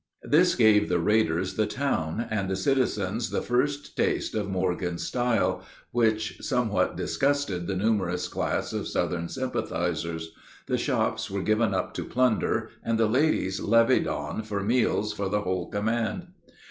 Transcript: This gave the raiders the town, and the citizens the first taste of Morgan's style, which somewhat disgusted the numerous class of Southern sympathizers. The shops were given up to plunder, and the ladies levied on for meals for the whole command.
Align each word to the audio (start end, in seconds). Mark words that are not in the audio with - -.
This 0.23 0.55
gave 0.55 0.89
the 0.89 0.97
raiders 0.97 1.53
the 1.53 1.67
town, 1.67 2.25
and 2.31 2.49
the 2.49 2.55
citizens 2.55 3.29
the 3.29 3.43
first 3.43 3.95
taste 3.95 4.33
of 4.33 4.49
Morgan's 4.49 5.03
style, 5.03 5.61
which 5.91 6.39
somewhat 6.41 6.95
disgusted 6.97 7.67
the 7.67 7.75
numerous 7.75 8.27
class 8.27 8.73
of 8.73 8.87
Southern 8.87 9.29
sympathizers. 9.29 10.31
The 10.65 10.79
shops 10.79 11.29
were 11.29 11.43
given 11.43 11.75
up 11.75 11.93
to 11.93 12.03
plunder, 12.03 12.71
and 12.83 12.97
the 12.99 13.05
ladies 13.05 13.59
levied 13.59 14.07
on 14.07 14.41
for 14.41 14.63
meals 14.63 15.13
for 15.13 15.29
the 15.29 15.41
whole 15.41 15.69
command. 15.69 16.29